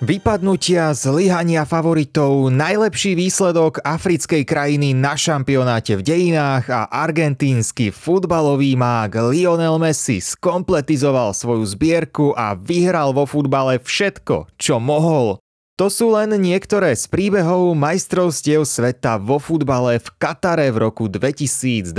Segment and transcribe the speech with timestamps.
[0.00, 9.12] Vypadnutia, zlyhania favoritov, najlepší výsledok africkej krajiny na šampionáte v dejinách a argentínsky futbalový mák
[9.28, 15.36] Lionel Messi skompletizoval svoju zbierku a vyhral vo futbale všetko, čo mohol.
[15.76, 21.92] To sú len niektoré z príbehov majstrovstiev sveta vo futbale v Katare v roku 2022.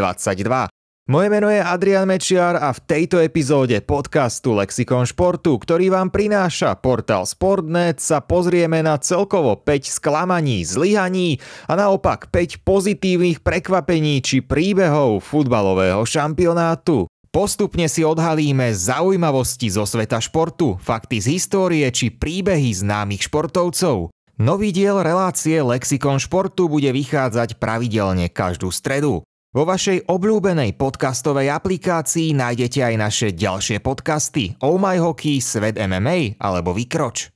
[1.12, 6.72] Moje meno je Adrian Mečiar a v tejto epizóde podcastu Lexikon športu, ktorý vám prináša
[6.80, 14.40] portál Sportnet, sa pozrieme na celkovo 5 sklamaní, zlyhaní a naopak 5 pozitívnych prekvapení či
[14.40, 17.12] príbehov futbalového šampionátu.
[17.28, 24.16] Postupne si odhalíme zaujímavosti zo sveta športu, fakty z histórie či príbehy známych športovcov.
[24.40, 29.28] Nový diel relácie Lexikon športu bude vychádzať pravidelne každú stredu.
[29.52, 36.40] Vo vašej obľúbenej podcastovej aplikácii nájdete aj naše ďalšie podcasty Oh My Hockey, Svet MMA
[36.40, 37.36] alebo Vykroč.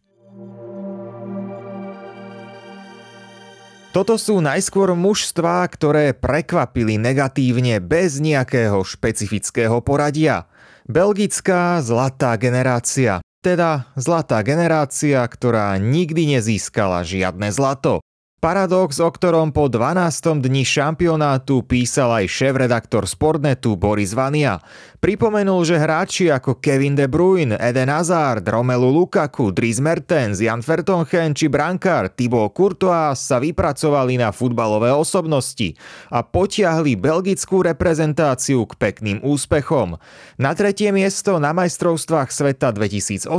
[3.91, 10.47] Toto sú najskôr mužstvá, ktoré prekvapili negatívne bez nejakého špecifického poradia.
[10.87, 17.99] Belgická zlatá generácia, teda zlatá generácia, ktorá nikdy nezískala žiadne zlato.
[18.43, 20.43] Paradox, o ktorom po 12.
[20.43, 24.61] dni šampionátu písal aj šéf-redaktor Sportnetu Boris Vania.
[25.05, 31.37] Pripomenul, že hráči ako Kevin De Bruyne, Eden Hazard, Romelu Lukaku, Dries Mertens, Jan Vertonghen
[31.37, 35.77] či brankár Thibaut Courtois sa vypracovali na futbalové osobnosti
[36.09, 40.01] a potiahli belgickú reprezentáciu k pekným úspechom.
[40.41, 43.29] Na tretie miesto na majstrovstvách sveta 2018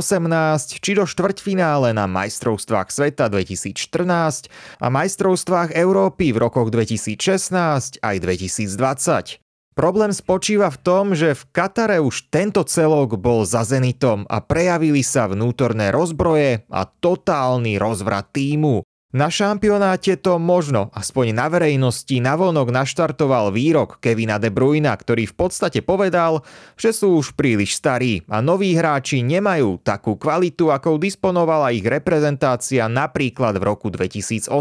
[0.79, 4.47] či do štvrťfinále na majstrovstvách sveta 2014
[4.79, 9.45] a majstrovstvách Európy v rokoch 2016 aj 2020.
[9.77, 15.05] Problém spočíva v tom, že v Katare už tento celok bol za Zenitom a prejavili
[15.05, 18.81] sa vnútorné rozbroje a totálny rozvrat týmu.
[19.15, 25.47] Na šampionáte to možno, aspoň na verejnosti, navonok naštartoval výrok Kevina De Bruyna, ktorý v
[25.47, 26.43] podstate povedal,
[26.75, 32.91] že sú už príliš starí a noví hráči nemajú takú kvalitu, akou disponovala ich reprezentácia
[32.91, 34.51] napríklad v roku 2018.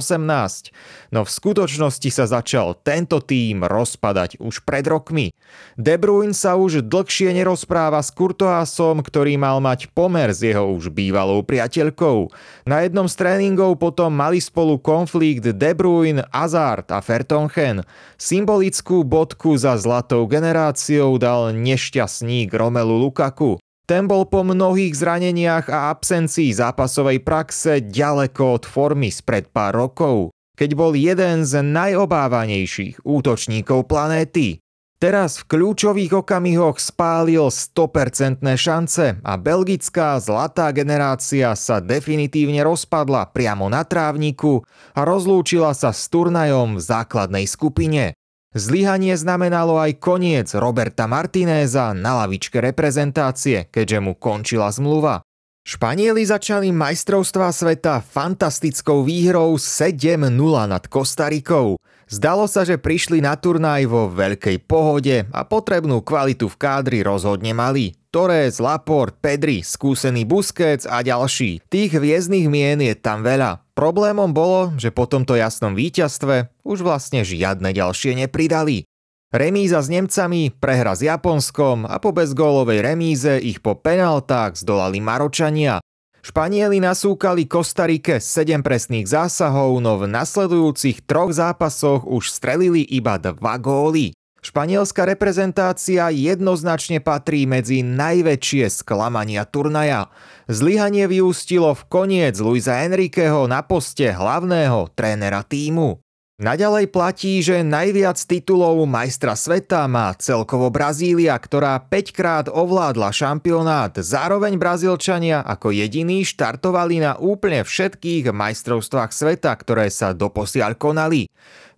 [1.11, 5.35] No v skutočnosti sa začal tento tým rozpadať už pred rokmi.
[5.75, 10.95] De Bruyne sa už dlhšie nerozpráva s Kurtoásom, ktorý mal mať pomer s jeho už
[10.95, 12.31] bývalou priateľkou.
[12.63, 17.81] Na jednom z tréningov potom mali mali spolu konflikt De Bruyne, Hazard a Fertonchen.
[18.21, 23.57] Symbolickú bodku za zlatou generáciou dal nešťastník Romelu Lukaku.
[23.89, 30.37] Ten bol po mnohých zraneniach a absencii zápasovej praxe ďaleko od formy spred pár rokov,
[30.53, 34.61] keď bol jeden z najobávanejších útočníkov planéty.
[34.97, 43.69] Teraz v kľúčových okamihoch spálil 100% šance a belgická zlatá generácia sa definitívne rozpadla priamo
[43.69, 44.65] na trávniku
[44.97, 48.17] a rozlúčila sa s turnajom v základnej skupine.
[48.57, 55.21] Zlyhanie znamenalo aj koniec Roberta Martinéza na lavičke reprezentácie, keďže mu končila zmluva.
[55.67, 60.25] Španieli začali majstrovstvá sveta fantastickou výhrou 7-0
[60.73, 61.77] nad Kostarikou.
[62.07, 67.51] Zdalo sa, že prišli na turnaj vo veľkej pohode a potrebnú kvalitu v kádri rozhodne
[67.51, 67.99] mali.
[68.15, 71.67] Torres, Laport, Pedri, skúsený Busquets a ďalší.
[71.67, 73.59] Tých hviezdnych mien je tam veľa.
[73.75, 78.87] Problémom bolo, že po tomto jasnom víťazstve už vlastne žiadne ďalšie nepridali.
[79.35, 85.83] Remíza s Nemcami, prehra s Japonskom a po bezgólovej remíze ich po penaltách zdolali Maročania.
[86.27, 93.55] Španieli nasúkali Kostarike 7 presných zásahov, no v nasledujúcich troch zápasoch už strelili iba dva
[93.63, 94.11] góly.
[94.43, 100.11] Španielská reprezentácia jednoznačne patrí medzi najväčšie sklamania turnaja.
[100.51, 106.03] Zlyhanie vyústilo v koniec Luisa Enriqueho na poste hlavného trénera týmu.
[106.37, 113.97] Naďalej platí, že najviac titulov majstra sveta má celkovo Brazília, ktorá 5 krát ovládla šampionát.
[113.97, 121.25] Zároveň Brazílčania ako jediní štartovali na úplne všetkých majstrovstvách sveta, ktoré sa doposiaľ konali.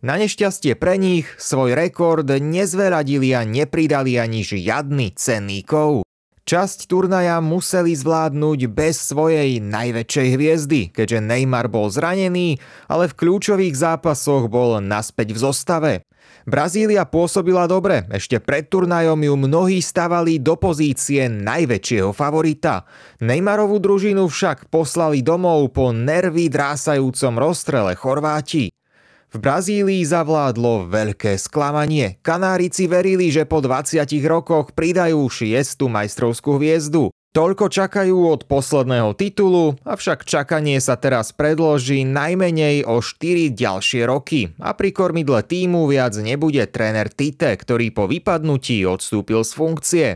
[0.03, 6.03] Na nešťastie pre nich svoj rekord nezveradili a nepridali ani žiadny cenný kov.
[6.49, 12.57] Časť turnaja museli zvládnuť bez svojej najväčšej hviezdy, keďže Neymar bol zranený,
[12.89, 15.93] ale v kľúčových zápasoch bol naspäť v zostave.
[16.49, 22.89] Brazília pôsobila dobre, ešte pred turnajom ju mnohí stavali do pozície najväčšieho favorita.
[23.21, 28.73] Neymarovú družinu však poslali domov po nervy drásajúcom rozstrele Chorváti.
[29.29, 32.17] V Brazílii zavládlo veľké sklamanie.
[32.25, 37.13] Kanárici verili, že po 20 rokoch pridajú šiestu majstrovskú hviezdu.
[37.37, 44.57] Toľko čakajú od posledného titulu, avšak čakanie sa teraz predloží najmenej o 4 ďalšie roky
[44.57, 50.09] a pri kormidle týmu viac nebude tréner Tite, ktorý po vypadnutí odstúpil z funkcie.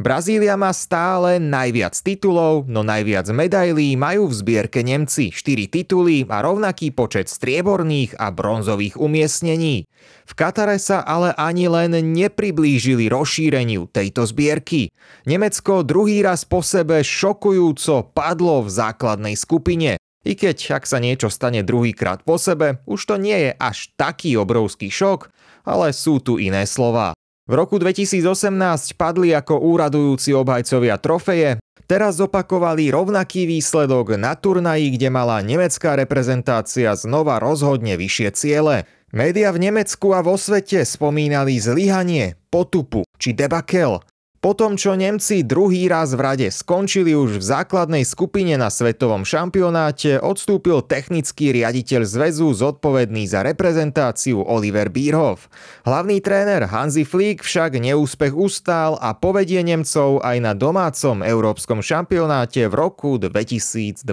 [0.00, 6.40] Brazília má stále najviac titulov, no najviac medailí majú v zbierke Nemci 4 tituly a
[6.40, 9.84] rovnaký počet strieborných a bronzových umiestnení.
[10.24, 14.88] V Katare sa ale ani len nepriblížili rozšíreniu tejto zbierky.
[15.28, 20.00] Nemecko druhý raz po sebe šokujúco padlo v základnej skupine.
[20.24, 24.40] I keď, ak sa niečo stane druhýkrát po sebe, už to nie je až taký
[24.40, 25.28] obrovský šok,
[25.68, 27.12] ale sú tu iné slova.
[27.50, 35.10] V roku 2018 padli ako úradujúci obhajcovia trofeje, teraz zopakovali rovnaký výsledok na turnaji, kde
[35.10, 38.86] mala nemecká reprezentácia znova rozhodne vyššie ciele.
[39.10, 43.98] Média v Nemecku a vo svete spomínali zlyhanie, potupu či debakel.
[44.40, 49.20] Po tom, čo Nemci druhý raz v rade skončili už v základnej skupine na svetovom
[49.20, 55.52] šampionáte, odstúpil technický riaditeľ zväzu zodpovedný za reprezentáciu Oliver Bierhoff.
[55.84, 62.64] Hlavný tréner Hansi Flick však neúspech ustál a povedie Nemcov aj na domácom európskom šampionáte
[62.64, 64.08] v roku 2024.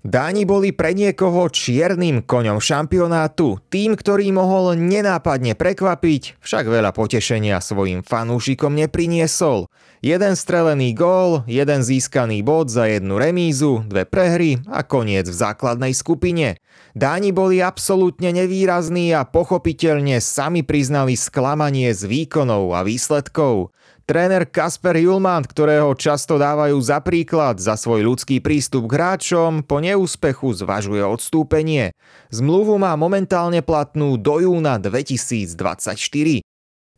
[0.00, 7.60] Dáni boli pre niekoho čiernym koňom šampionátu, tým, ktorý mohol nenápadne prekvapiť, však veľa potešenia
[7.60, 9.68] svojim fanúšikom nepriniesol.
[10.00, 15.92] Jeden strelený gól, jeden získaný bod za jednu remízu, dve prehry a koniec v základnej
[15.92, 16.56] skupine.
[16.96, 23.76] Dáni boli absolútne nevýrazní a pochopiteľne sami priznali sklamanie z výkonov a výsledkov.
[24.10, 29.78] Tréner Kasper Julman, ktorého často dávajú za príklad za svoj ľudský prístup k hráčom, po
[29.78, 31.94] neúspechu zvažuje odstúpenie.
[32.34, 36.42] Zmluvu má momentálne platnú do júna 2024.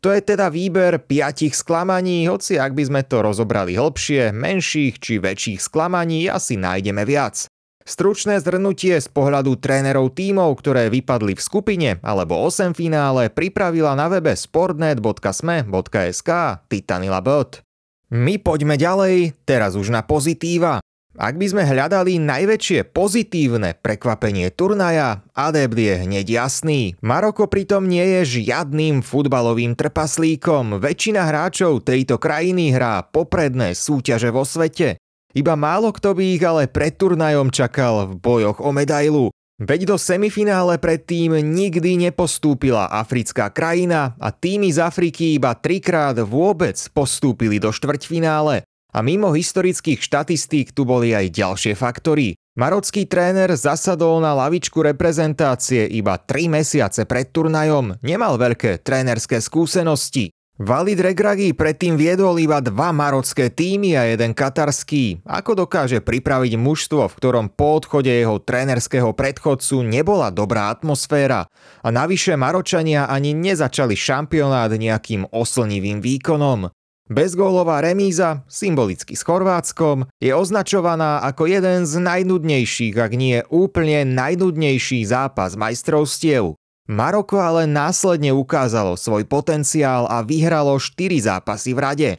[0.00, 5.20] To je teda výber piatich sklamaní, hoci ak by sme to rozobrali hlbšie, menších či
[5.20, 7.51] väčších sklamaní asi nájdeme viac.
[7.82, 14.06] Stručné zhrnutie z pohľadu trénerov tímov, ktoré vypadli v skupine alebo 8 finále, pripravila na
[14.06, 16.30] webe sportnet.sme.sk
[16.70, 17.66] Titanila Bot.
[18.12, 20.78] My poďme ďalej, teraz už na pozitíva.
[21.12, 26.96] Ak by sme hľadali najväčšie pozitívne prekvapenie turnaja, adept je hneď jasný.
[27.04, 30.80] Maroko pritom nie je žiadnym futbalovým trpaslíkom.
[30.80, 34.96] Väčšina hráčov tejto krajiny hrá popredné súťaže vo svete.
[35.32, 39.32] Iba málo kto by ich ale pred turnajom čakal v bojoch o medailu.
[39.62, 46.76] Veď do semifinále predtým nikdy nepostúpila africká krajina a týmy z Afriky iba trikrát vôbec
[46.90, 48.66] postúpili do štvrťfinále.
[48.92, 52.36] A mimo historických štatistík tu boli aj ďalšie faktory.
[52.52, 60.28] Marocký tréner zasadol na lavičku reprezentácie iba 3 mesiace pred turnajom, nemal veľké trénerské skúsenosti.
[60.62, 65.18] Valid Regragi predtým viedol iba dva marocké týmy a jeden katarský.
[65.26, 71.50] Ako dokáže pripraviť mužstvo, v ktorom po odchode jeho trénerského predchodcu nebola dobrá atmosféra
[71.82, 76.70] a navyše Maročania ani nezačali šampionát nejakým oslnivým výkonom.
[77.10, 85.02] Bezgólová remíza, symbolicky s Chorvátskom, je označovaná ako jeden z najnudnejších, ak nie úplne najnudnejší
[85.10, 86.54] zápas majstrovstiev.
[86.90, 92.10] Maroko ale následne ukázalo svoj potenciál a vyhralo 4 zápasy v rade.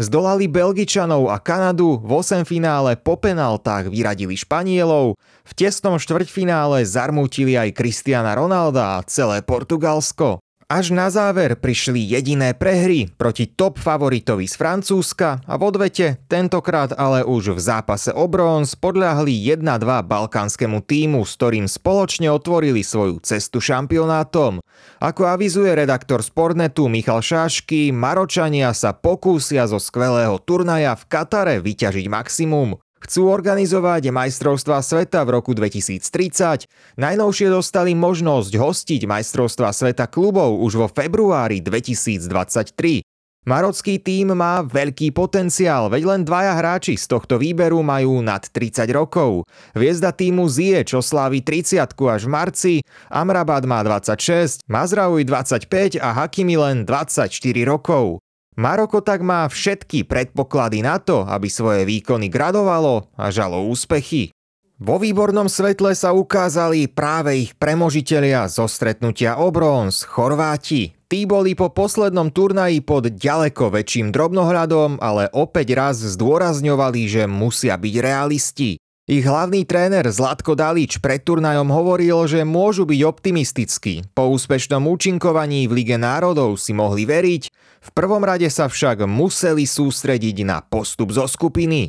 [0.00, 7.60] Zdolali Belgičanov a Kanadu, v 8 finále po penaltách vyradili Španielov, v tesnom štvrťfinále zarmútili
[7.60, 10.40] aj Cristiana Ronalda a celé Portugalsko.
[10.66, 16.90] Až na záver prišli jediné prehry proti top favoritovi z Francúzska a v odvete, tentokrát
[16.90, 23.22] ale už v zápase o bronz, podľahli 1-2 balkánskému týmu, s ktorým spoločne otvorili svoju
[23.22, 24.58] cestu šampionátom.
[24.98, 32.10] Ako avizuje redaktor Sportnetu Michal Šášky, Maročania sa pokúsia zo skvelého turnaja v Katare vyťažiť
[32.10, 32.74] maximum.
[33.06, 36.66] Chcú organizovať majstrovstva sveta v roku 2030.
[36.98, 43.06] Najnovšie dostali možnosť hostiť majstrovstva sveta klubov už vo februári 2023.
[43.46, 48.90] Marocký tím má veľký potenciál, veď len dvaja hráči z tohto výberu majú nad 30
[48.90, 49.46] rokov.
[49.78, 52.74] Hviezda týmu Zie, čo slávi 30 až v marci,
[53.06, 57.30] Amrabat má 26, Mazraoui 25 a Hakimi len 24
[57.70, 58.18] rokov.
[58.56, 64.32] Maroko tak má všetky predpoklady na to, aby svoje výkony gradovalo a žalo úspechy.
[64.80, 70.96] Vo výbornom svetle sa ukázali práve ich premožitelia zo stretnutia o bronz, Chorváti.
[71.08, 77.76] Tí boli po poslednom turnaji pod ďaleko väčším drobnohľadom, ale opäť raz zdôrazňovali, že musia
[77.76, 78.80] byť realisti.
[79.06, 84.02] Ich hlavný tréner Zlatko Dalič pred turnajom hovoril, že môžu byť optimistickí.
[84.18, 89.62] Po úspešnom účinkovaní v Lige národov si mohli veriť, v prvom rade sa však museli
[89.62, 91.86] sústrediť na postup zo skupiny.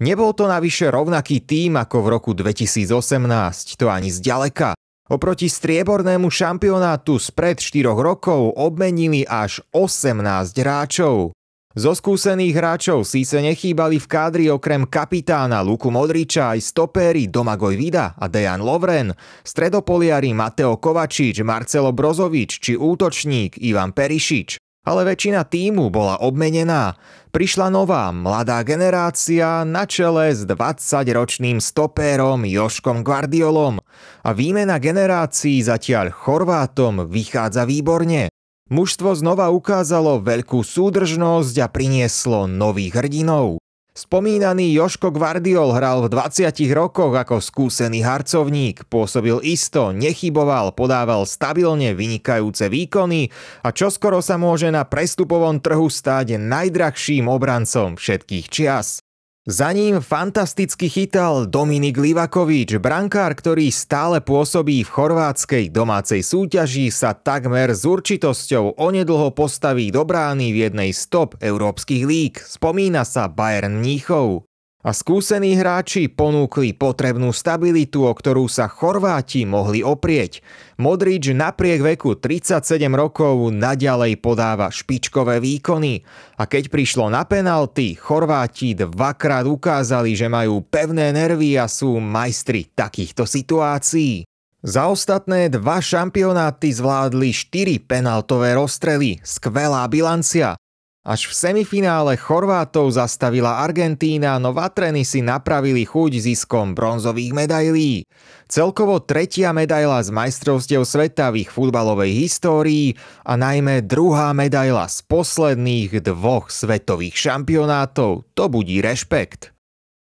[0.00, 4.72] Nebol to navyše rovnaký tým ako v roku 2018, to ani zďaleka.
[5.10, 10.22] Oproti striebornému šampionátu spred 4 rokov obmenili až 18
[10.54, 11.34] hráčov.
[11.70, 18.14] Zo skúsených hráčov síce nechýbali v kádri okrem kapitána Luku Modriča aj stopéry Domagoj Vida
[18.18, 24.69] a Dejan Lovren, stredopoliari Mateo Kovačič, Marcelo Brozovič či útočník Ivan Perišič.
[24.80, 26.96] Ale väčšina týmu bola obmenená.
[27.30, 33.78] Prišla nová, mladá generácia na čele s 20-ročným stopérom Joškom Guardiolom
[34.24, 38.32] a výmena generácií zatiaľ Chorvátom vychádza výborne.
[38.72, 43.60] Mužstvo znova ukázalo veľkú súdržnosť a prinieslo nových hrdinov.
[43.90, 51.90] Spomínaný Joško Guardiol hral v 20 rokoch ako skúsený harcovník, pôsobil isto, nechyboval, podával stabilne
[51.98, 53.34] vynikajúce výkony
[53.66, 59.02] a čoskoro sa môže na prestupovom trhu stáť najdrahším obrancom všetkých čias.
[59.48, 67.16] Za ním fantasticky chytal Dominik Livakovič, brankár, ktorý stále pôsobí v chorvátskej domácej súťaži, sa
[67.16, 72.36] takmer s určitosťou onedlho postaví do brány v jednej stop európskych líg.
[72.36, 74.49] Spomína sa Bayern Mníchov.
[74.80, 80.40] A skúsení hráči ponúkli potrebnú stabilitu, o ktorú sa Chorváti mohli oprieť.
[80.80, 86.00] Modrič napriek veku 37 rokov naďalej podáva špičkové výkony.
[86.40, 92.72] A keď prišlo na penalty, Chorváti dvakrát ukázali, že majú pevné nervy a sú majstri
[92.72, 94.24] takýchto situácií.
[94.60, 99.16] Za ostatné dva šampionáty zvládli 4 penaltové rozstrely.
[99.24, 100.59] Skvelá bilancia.
[101.00, 108.04] Až v semifinále Chorvátov zastavila Argentína, no Vatreny si napravili chuť ziskom bronzových medailí.
[108.44, 115.00] Celkovo tretia medaila z majstrovstiev sveta v ich futbalovej histórii a najmä druhá medaila z
[115.08, 118.28] posledných dvoch svetových šampionátov.
[118.36, 119.56] To budí rešpekt.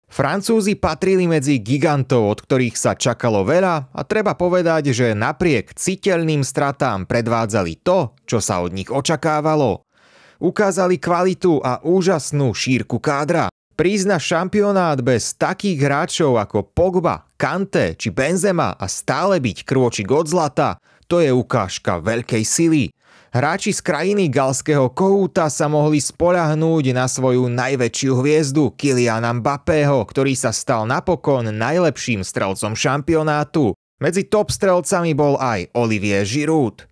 [0.08, 6.48] Francúzi patrili medzi gigantov, od ktorých sa čakalo veľa a treba povedať, že napriek citeľným
[6.48, 9.87] stratám predvádzali to, čo sa od nich očakávalo.
[10.38, 13.50] Ukázali kvalitu a úžasnú šírku kádra.
[13.77, 20.10] Prísť na šampionát bez takých hráčov ako Pogba, Kante či Benzema a stále byť krôčik
[20.10, 22.89] od zlata, to je ukážka veľkej sily.
[23.29, 30.34] Hráči z krajiny galského kohúta sa mohli spoľahnúť na svoju najväčšiu hviezdu Kyliana Mbappého, ktorý
[30.34, 33.77] sa stal napokon najlepším strelcom šampionátu.
[34.01, 36.86] Medzi top strelcami bol aj Olivier Giroud.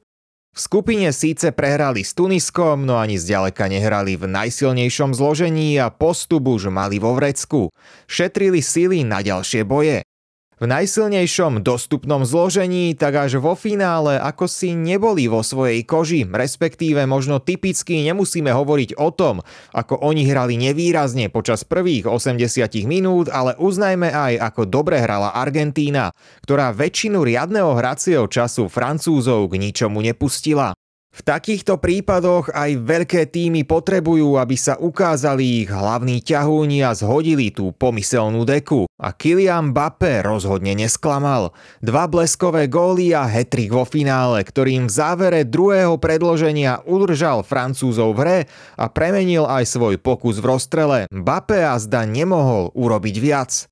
[0.56, 6.48] V skupine síce prehrali s Tuniskom, no ani zďaleka nehrali v najsilnejšom zložení a postup
[6.48, 7.76] už mali vo vrecku.
[8.08, 10.08] Šetrili sily na ďalšie boje.
[10.56, 17.04] V najsilnejšom dostupnom zložení, tak až vo finále ako si neboli vo svojej koži, respektíve
[17.04, 19.44] možno typicky nemusíme hovoriť o tom,
[19.76, 26.16] ako oni hrali nevýrazne počas prvých 80 minút, ale uznajme aj, ako dobre hrala Argentína,
[26.48, 30.72] ktorá väčšinu riadneho hracieho času Francúzov k ničomu nepustila.
[31.16, 37.56] V takýchto prípadoch aj veľké týmy potrebujú, aby sa ukázali ich hlavní ťahúni a zhodili
[37.56, 38.84] tú pomyselnú deku.
[39.00, 41.56] A Kylian Mbappé rozhodne nesklamal.
[41.80, 48.20] Dva bleskové góly a hetrik vo finále, ktorým v závere druhého predloženia udržal Francúzov v
[48.20, 48.40] hre
[48.76, 51.00] a premenil aj svoj pokus v rozstrele.
[51.16, 53.72] Mbappé a zda nemohol urobiť viac.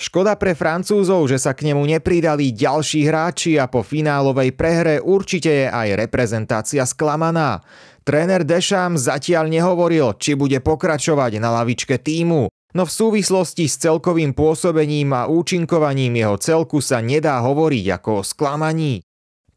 [0.00, 5.52] Škoda pre Francúzov, že sa k nemu nepridali ďalší hráči a po finálovej prehre určite
[5.52, 7.60] je aj reprezentácia sklamaná.
[8.00, 14.32] Tréner Deschamps zatiaľ nehovoril, či bude pokračovať na lavičke týmu, no v súvislosti s celkovým
[14.32, 19.04] pôsobením a účinkovaním jeho celku sa nedá hovoriť ako o sklamaní.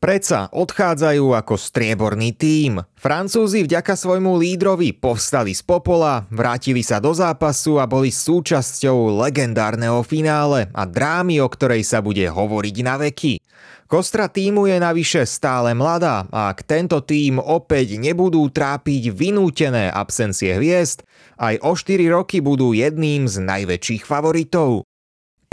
[0.04, 2.84] Predsa odchádzajú ako strieborný tím.
[3.00, 10.04] Francúzi vďaka svojmu lídrovi povstali z popola, vrátili sa do zápasu a boli súčasťou legendárneho
[10.04, 13.40] finále a drámy, o ktorej sa bude hovoriť na veky.
[13.88, 20.52] Kostra týmu je navyše stále mladá a ak tento tým opäť nebudú trápiť vynútené absencie
[20.60, 21.08] hviezd,
[21.40, 24.84] aj o 4 roky budú jedným z najväčších favoritov.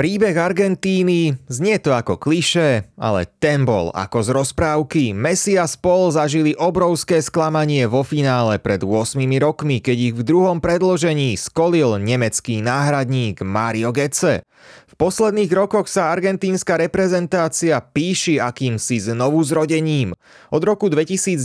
[0.00, 5.12] Príbeh Argentíny znie to ako kliše, ale ten bol ako z rozprávky.
[5.12, 10.64] Messi a spol zažili obrovské sklamanie vo finále pred 8 rokmi, keď ich v druhom
[10.64, 14.40] predložení skolil nemecký náhradník Mario Götze.
[14.88, 20.16] V posledných rokoch sa argentínska reprezentácia píši akýmsi znovu zrodením.
[20.48, 21.44] Od roku 2019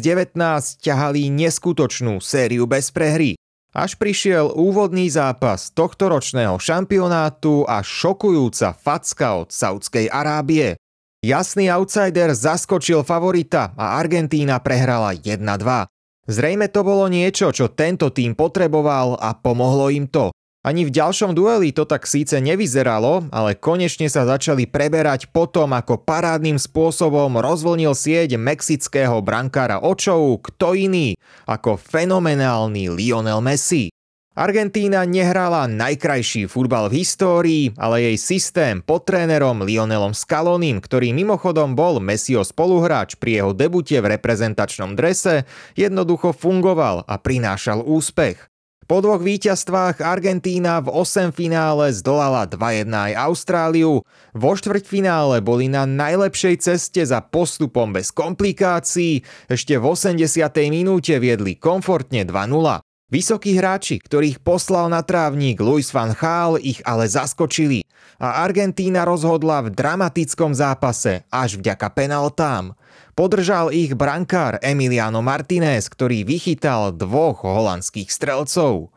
[0.79, 3.35] ťahali neskutočnú sériu bez prehry.
[3.75, 10.79] Až prišiel úvodný zápas tohto ročného šampionátu a šokujúca facka od Saudskej Arábie.
[11.19, 15.91] Jasný outsider zaskočil favorita a Argentína prehrala 1-2.
[16.23, 20.31] Zrejme to bolo niečo, čo tento tým potreboval a pomohlo im to.
[20.65, 26.01] Ani v ďalšom dueli to tak síce nevyzeralo, ale konečne sa začali preberať potom, ako
[26.01, 31.13] parádnym spôsobom rozvlnil sieť mexického brankára očov, kto iný
[31.45, 33.93] ako fenomenálny Lionel Messi.
[34.33, 41.77] Argentína nehrala najkrajší futbal v histórii, ale jej systém pod trénerom Lionelom Scalonim, ktorý mimochodom
[41.77, 45.45] bol Messiho spoluhráč pri jeho debute v reprezentačnom drese,
[45.77, 48.54] jednoducho fungoval a prinášal úspech.
[48.85, 54.05] Po dvoch víťazstvách Argentína v 8 finále zdolala 2-1 aj Austráliu.
[54.29, 59.25] Vo štvrťfinále boli na najlepšej ceste za postupom bez komplikácií.
[59.49, 60.21] Ešte v 80.
[60.69, 62.85] minúte viedli komfortne 2-0.
[63.09, 67.81] Vysokí hráči, ktorých poslal na trávnik Luis van Gaal, ich ale zaskočili
[68.21, 72.77] a Argentína rozhodla v dramatickom zápase až vďaka penaltám.
[73.15, 78.91] Podržal ich brankár Emiliano Martinez, ktorý vychytal dvoch holandských strelcov.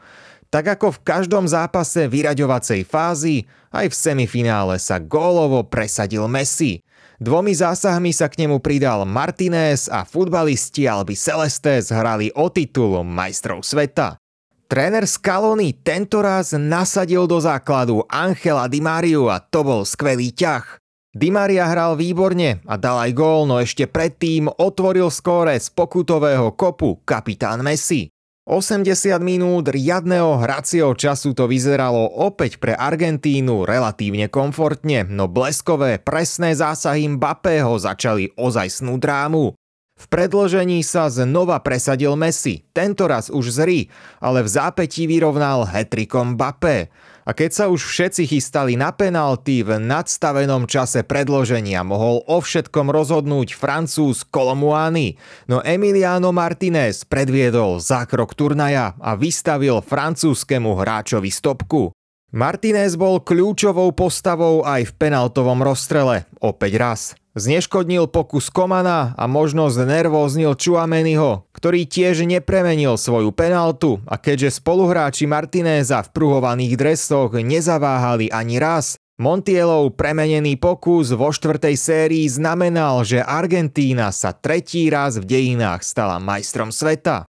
[0.50, 6.82] Tak ako v každom zápase vyraďovacej fázy, aj v semifinále sa gólovo presadil Messi.
[7.22, 13.62] Dvomi zásahmi sa k nemu pridal Martinez a futbalisti Albi Celestes hrali o titul majstrov
[13.62, 14.18] sveta.
[14.66, 20.87] Tréner Scaloni tentoraz nasadil do základu Angela Di Mariu a to bol skvelý ťah.
[21.18, 26.54] Di Maria hral výborne a dal aj gól, no ešte predtým otvoril skóre z pokutového
[26.54, 28.06] kopu kapitán Messi.
[28.46, 28.86] 80
[29.18, 37.10] minút riadného hracieho času to vyzeralo opäť pre Argentínu relatívne komfortne, no bleskové presné zásahy
[37.10, 39.58] Mbappého začali ozajstnú drámu.
[39.98, 43.90] V predložení sa znova presadil Messi, tentoraz už zri,
[44.22, 46.94] ale v zápätí vyrovnal hetrikom Mbappé.
[47.28, 52.88] A keď sa už všetci chystali na penalty v nadstavenom čase predloženia, mohol o všetkom
[52.88, 61.92] rozhodnúť Francúz Kolomuani, no Emiliano Martinez predviedol zákrok turnaja a vystavil francúzskému hráčovi stopku.
[62.32, 67.00] Martinez bol kľúčovou postavou aj v penaltovom rozstrele, opäť raz.
[67.38, 75.30] Zneškodnil pokus Komana a možno znervóznil Čuameniho, ktorý tiež nepremenil svoju penaltu a keďže spoluhráči
[75.30, 83.18] Martinéza v pruhovaných dresoch nezaváhali ani raz, Montielov premenený pokus vo štvrtej sérii znamenal, že
[83.18, 87.26] Argentína sa tretí raz v dejinách stala majstrom sveta.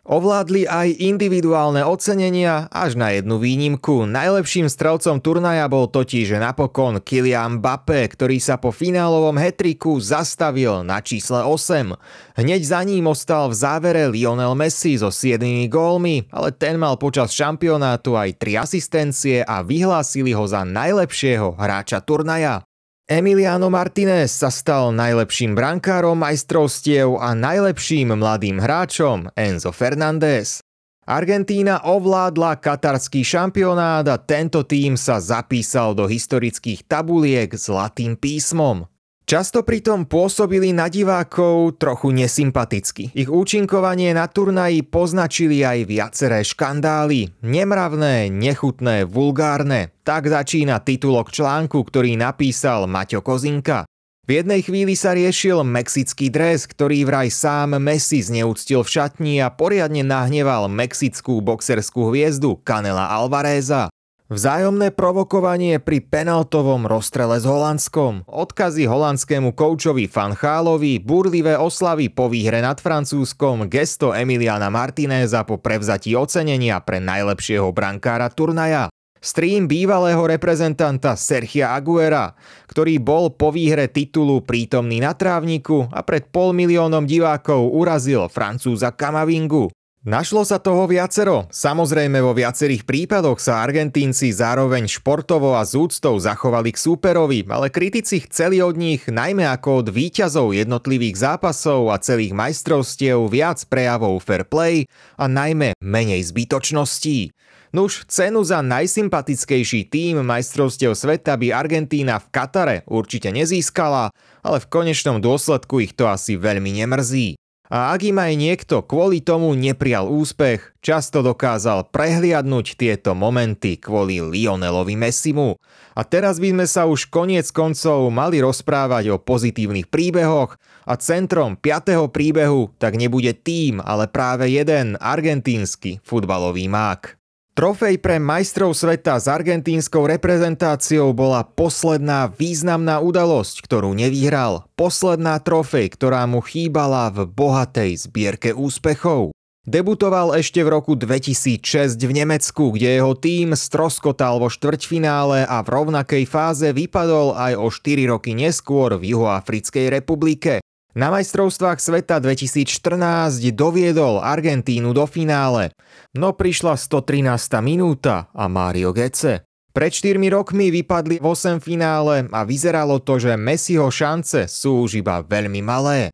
[0.00, 4.08] Ovládli aj individuálne ocenenia až na jednu výnimku.
[4.08, 11.04] Najlepším strelcom turnaja bol totiž napokon Kylian Mbappé, ktorý sa po finálovom hetriku zastavil na
[11.04, 12.00] čísle 8.
[12.40, 17.36] Hneď za ním ostal v závere Lionel Messi so 7 gólmi, ale ten mal počas
[17.36, 22.64] šampionátu aj 3 asistencie a vyhlásili ho za najlepšieho hráča turnaja.
[23.10, 30.62] Emiliano Martinez sa stal najlepším brankárom majstrovstiev a najlepším mladým hráčom Enzo Fernández.
[31.10, 38.86] Argentína ovládla katarský šampionát a tento tým sa zapísal do historických tabuliek zlatým písmom.
[39.28, 43.14] Často pritom pôsobili na divákov trochu nesympaticky.
[43.14, 47.30] Ich účinkovanie na turnaji poznačili aj viaceré škandály.
[47.38, 49.94] Nemravné, nechutné, vulgárne.
[50.02, 53.86] Tak začína titulok článku, ktorý napísal Maťo Kozinka.
[54.30, 59.50] V jednej chvíli sa riešil mexický dres, ktorý vraj sám Messi zneúctil v šatni a
[59.50, 63.90] poriadne nahneval mexickú boxerskú hviezdu Canela Alvareza.
[64.30, 72.62] Vzájomné provokovanie pri penaltovom rozstrele s Holandskom, odkazy holandskému koučovi Fanchálovi, burlivé oslavy po výhre
[72.62, 78.86] nad Francúzskom, gesto Emiliana Martinéza po prevzatí ocenenia pre najlepšieho brankára turnaja.
[79.18, 82.30] Stream bývalého reprezentanta Sergia Aguera,
[82.70, 88.94] ktorý bol po výhre titulu prítomný na trávniku a pred pol miliónom divákov urazil Francúza
[88.94, 89.74] Kamavingu.
[90.00, 91.44] Našlo sa toho viacero.
[91.52, 97.68] Samozrejme vo viacerých prípadoch sa Argentínci zároveň športovo a z úctou zachovali k súperovi, ale
[97.68, 104.24] kritici chceli od nich najmä ako od výťazov jednotlivých zápasov a celých majstrovstiev viac prejavov
[104.24, 104.88] fair play
[105.20, 107.36] a najmä menej zbytočností.
[107.76, 114.08] Nuž, cenu za najsympatickejší tým majstrovstiev sveta by Argentína v Katare určite nezískala,
[114.40, 117.36] ale v konečnom dôsledku ich to asi veľmi nemrzí.
[117.70, 124.18] A ak im aj niekto kvôli tomu neprijal úspech, často dokázal prehliadnúť tieto momenty kvôli
[124.18, 125.54] Lionelovi Messimu.
[125.94, 131.54] A teraz by sme sa už koniec koncov mali rozprávať o pozitívnych príbehoch a centrom
[131.54, 137.19] piatého príbehu tak nebude tým, ale práve jeden argentínsky futbalový mák.
[137.60, 144.64] Trofej pre majstrov sveta s argentínskou reprezentáciou bola posledná významná udalosť, ktorú nevyhral.
[144.80, 149.36] Posledná trofej, ktorá mu chýbala v bohatej zbierke úspechov.
[149.68, 155.68] Debutoval ešte v roku 2006 v Nemecku, kde jeho tím stroskotal vo štvrťfinále a v
[155.68, 160.64] rovnakej fáze vypadol aj o 4 roky neskôr v Juhoafrickej republike.
[160.90, 165.70] Na majstrovstvách sveta 2014 doviedol Argentínu do finále,
[166.18, 167.30] no prišla 113.
[167.62, 169.46] minúta a Mario Gece.
[169.70, 174.98] Pred 4 rokmi vypadli v 8 finále a vyzeralo to, že Messiho šance sú už
[174.98, 176.10] iba veľmi malé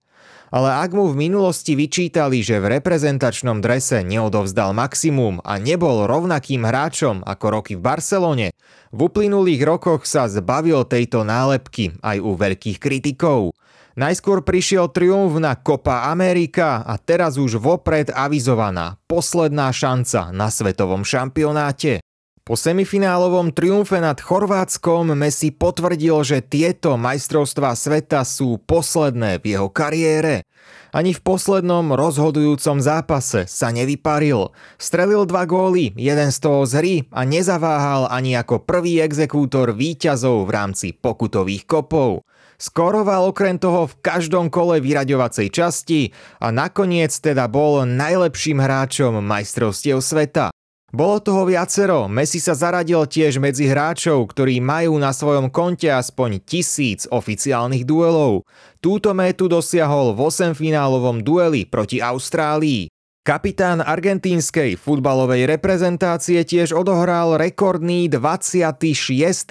[0.57, 6.63] ale ak mu v minulosti vyčítali, že v reprezentačnom drese neodovzdal maximum a nebol rovnakým
[6.63, 8.49] hráčom ako roky v Barcelone,
[8.95, 13.53] v uplynulých rokoch sa zbavil tejto nálepky aj u veľkých kritikov.
[13.97, 21.01] Najskôr prišiel triumf na Copa America a teraz už vopred avizovaná posledná šanca na svetovom
[21.01, 22.05] šampionáte.
[22.45, 29.73] Po semifinálovom triumfe nad Chorvátskom Messi potvrdil, že tieto majstrovstvá sveta sú posledné v jeho
[29.73, 30.45] kariére.
[30.93, 34.53] Ani v poslednom rozhodujúcom zápase sa nevyparil.
[34.77, 40.45] Strelil dva góly, jeden z toho z hry a nezaváhal ani ako prvý exekútor výťazov
[40.45, 42.29] v rámci pokutových kopov.
[42.57, 46.01] Skoroval okrem toho v každom kole vyraďovacej časti
[46.41, 50.49] a nakoniec teda bol najlepším hráčom majstrovstiev sveta.
[50.97, 56.41] Bolo toho viacero, Messi sa zaradil tiež medzi hráčov, ktorí majú na svojom konte aspoň
[56.41, 58.47] tisíc oficiálnych duelov.
[58.81, 62.89] Túto métu dosiahol v 8 finálovom dueli proti Austrálii.
[63.27, 68.87] Kapitán argentínskej futbalovej reprezentácie tiež odohral rekordný 26.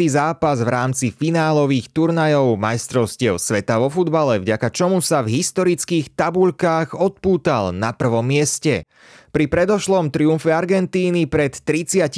[0.08, 6.96] zápas v rámci finálových turnajov majstrovstiev sveta vo futbale, vďaka čomu sa v historických tabuľkách
[6.96, 8.88] odpútal na prvom mieste.
[9.36, 12.16] Pri predošlom triumfe Argentíny pred 36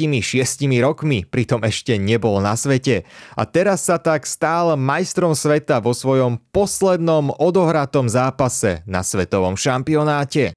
[0.78, 3.02] rokmi pritom ešte nebol na svete
[3.34, 10.54] a teraz sa tak stál majstrom sveta vo svojom poslednom odohratom zápase na svetovom šampionáte.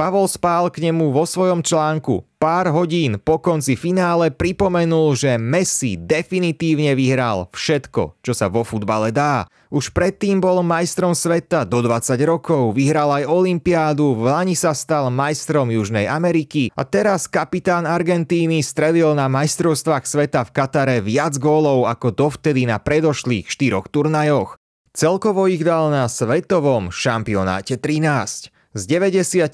[0.00, 6.00] Pavol Spál k nemu vo svojom článku pár hodín po konci finále pripomenul, že Messi
[6.00, 9.44] definitívne vyhral všetko, čo sa vo futbale dá.
[9.68, 15.12] Už predtým bol majstrom sveta do 20 rokov, vyhral aj Olympiádu, v Lani sa stal
[15.12, 21.84] majstrom Južnej Ameriky a teraz kapitán Argentíny strelil na majstrovstvách sveta v Katare viac gólov
[21.84, 24.56] ako dovtedy na predošlých štyroch turnajoch.
[24.96, 28.59] Celkovo ich dal na svetovom šampionáte 13.
[28.70, 29.50] S 98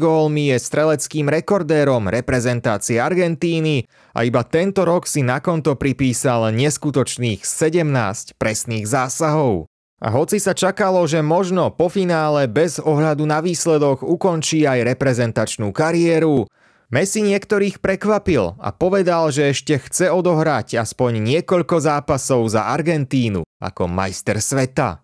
[0.00, 3.84] gólmi je streleckým rekordérom reprezentácie Argentíny
[4.16, 7.84] a iba tento rok si na konto pripísal neskutočných 17
[8.40, 9.68] presných zásahov.
[10.00, 15.68] A hoci sa čakalo, že možno po finále bez ohľadu na výsledok ukončí aj reprezentačnú
[15.76, 16.48] kariéru,
[16.88, 23.84] Messi niektorých prekvapil a povedal, že ešte chce odohrať aspoň niekoľko zápasov za Argentínu ako
[23.84, 25.03] majster sveta.